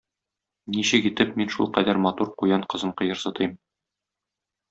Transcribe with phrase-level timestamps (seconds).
[0.75, 3.57] Ничек итеп мин шулкадәр матур куян кызын кыерсытыйм!